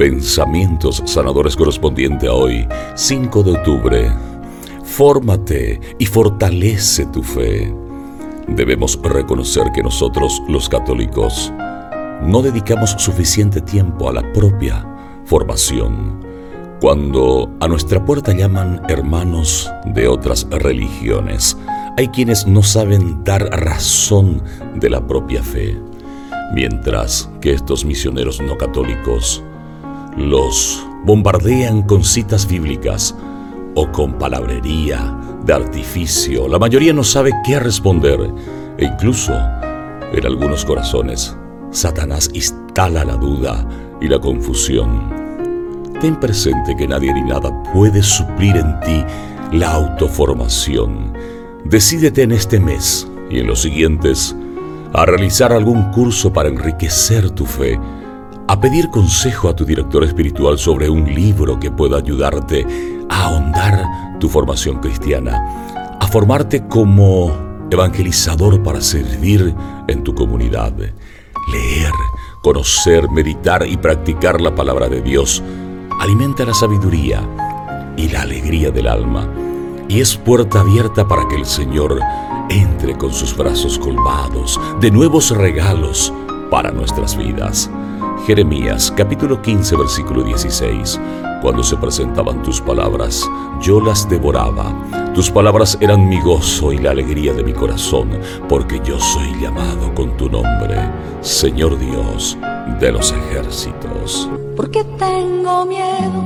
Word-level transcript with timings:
Pensamientos 0.00 1.02
sanadores 1.04 1.54
correspondiente 1.54 2.26
a 2.26 2.32
hoy, 2.32 2.66
5 2.94 3.42
de 3.42 3.50
octubre. 3.50 4.10
Fórmate 4.82 5.78
y 5.98 6.06
fortalece 6.06 7.04
tu 7.04 7.22
fe. 7.22 7.70
Debemos 8.48 8.98
reconocer 9.02 9.64
que 9.74 9.82
nosotros, 9.82 10.40
los 10.48 10.70
católicos, 10.70 11.52
no 12.22 12.40
dedicamos 12.40 12.92
suficiente 12.92 13.60
tiempo 13.60 14.08
a 14.08 14.14
la 14.14 14.32
propia 14.32 14.86
formación. 15.26 16.24
Cuando 16.80 17.54
a 17.60 17.68
nuestra 17.68 18.02
puerta 18.02 18.32
llaman 18.32 18.80
hermanos 18.88 19.70
de 19.84 20.08
otras 20.08 20.46
religiones, 20.48 21.58
hay 21.98 22.08
quienes 22.08 22.46
no 22.46 22.62
saben 22.62 23.22
dar 23.22 23.42
razón 23.50 24.42
de 24.76 24.88
la 24.88 25.06
propia 25.06 25.42
fe, 25.42 25.78
mientras 26.54 27.28
que 27.42 27.52
estos 27.52 27.84
misioneros 27.84 28.40
no 28.40 28.56
católicos 28.56 29.44
los 30.28 30.86
bombardean 31.04 31.82
con 31.82 32.04
citas 32.04 32.46
bíblicas 32.46 33.14
o 33.74 33.90
con 33.90 34.18
palabrería 34.18 35.16
de 35.44 35.52
artificio. 35.52 36.48
La 36.48 36.58
mayoría 36.58 36.92
no 36.92 37.02
sabe 37.02 37.32
qué 37.46 37.58
responder 37.58 38.20
e 38.76 38.84
incluso 38.84 39.32
en 40.12 40.26
algunos 40.26 40.64
corazones 40.64 41.36
Satanás 41.70 42.30
instala 42.34 43.04
la 43.04 43.16
duda 43.16 43.66
y 44.00 44.08
la 44.08 44.18
confusión. 44.18 45.08
Ten 46.00 46.18
presente 46.18 46.74
que 46.76 46.88
nadie 46.88 47.12
ni 47.14 47.22
nada 47.22 47.50
puede 47.72 48.02
suplir 48.02 48.56
en 48.56 48.80
ti 48.80 49.04
la 49.52 49.72
autoformación. 49.72 51.12
Decídete 51.64 52.22
en 52.22 52.32
este 52.32 52.58
mes 52.58 53.06
y 53.30 53.38
en 53.38 53.46
los 53.46 53.62
siguientes 53.62 54.34
a 54.92 55.06
realizar 55.06 55.52
algún 55.52 55.90
curso 55.92 56.32
para 56.32 56.48
enriquecer 56.48 57.30
tu 57.30 57.46
fe, 57.46 57.78
a 58.50 58.60
pedir 58.60 58.90
consejo 58.90 59.48
a 59.48 59.54
tu 59.54 59.64
director 59.64 60.02
espiritual 60.02 60.58
sobre 60.58 60.90
un 60.90 61.04
libro 61.14 61.60
que 61.60 61.70
pueda 61.70 61.98
ayudarte 61.98 62.66
a 63.08 63.26
ahondar 63.26 64.18
tu 64.18 64.28
formación 64.28 64.80
cristiana, 64.80 65.96
a 66.00 66.08
formarte 66.08 66.66
como 66.66 67.32
evangelizador 67.70 68.60
para 68.60 68.80
servir 68.80 69.54
en 69.86 70.02
tu 70.02 70.16
comunidad 70.16 70.72
Leer, 71.52 71.92
conocer, 72.42 73.08
meditar 73.10 73.64
y 73.68 73.76
practicar 73.76 74.40
la 74.40 74.52
palabra 74.52 74.88
de 74.88 75.00
Dios 75.00 75.44
alimenta 76.00 76.44
la 76.44 76.52
sabiduría 76.52 77.22
y 77.96 78.08
la 78.08 78.22
alegría 78.22 78.72
del 78.72 78.88
alma 78.88 79.28
y 79.88 80.00
es 80.00 80.16
puerta 80.16 80.60
abierta 80.60 81.06
para 81.06 81.28
que 81.28 81.36
el 81.36 81.46
Señor 81.46 82.00
entre 82.48 82.98
con 82.98 83.12
sus 83.12 83.36
brazos 83.36 83.78
colmados 83.78 84.60
de 84.80 84.90
nuevos 84.90 85.30
regalos 85.30 86.12
para 86.50 86.72
nuestras 86.72 87.16
vidas. 87.16 87.70
Jeremías 88.26 88.92
capítulo 88.96 89.40
15 89.40 89.76
versículo 89.76 90.22
16 90.22 91.00
cuando 91.40 91.62
se 91.62 91.76
presentaban 91.76 92.42
tus 92.42 92.60
palabras, 92.60 93.28
yo 93.62 93.80
las 93.80 94.06
devoraba. 94.08 94.74
Tus 95.14 95.30
palabras 95.30 95.78
eran 95.80 96.06
mi 96.06 96.20
gozo 96.20 96.70
y 96.70 96.78
la 96.78 96.90
alegría 96.90 97.32
de 97.32 97.42
mi 97.42 97.54
corazón, 97.54 98.10
porque 98.46 98.78
yo 98.84 99.00
soy 99.00 99.40
llamado 99.40 99.94
con 99.94 100.16
tu 100.18 100.28
nombre, 100.28 100.76
Señor 101.22 101.78
Dios 101.78 102.36
de 102.78 102.92
los 102.92 103.12
ejércitos. 103.12 104.28
¿Por 104.54 104.70
qué 104.70 104.84
tengo 104.98 105.64
miedo? 105.64 106.22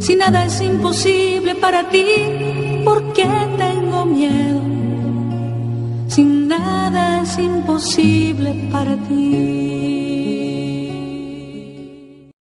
Si 0.00 0.14
nada 0.14 0.44
es 0.44 0.60
imposible 0.60 1.54
para 1.54 1.88
ti, 1.88 2.82
¿por 2.84 3.14
qué 3.14 3.26
tengo 3.56 4.04
miedo? 4.04 4.60
Si 6.08 6.22
nada 6.22 7.22
es 7.22 7.38
imposible 7.38 8.68
para 8.70 8.94
ti. 9.08 9.93